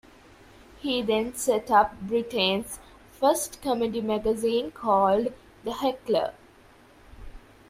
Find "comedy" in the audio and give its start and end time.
3.61-4.01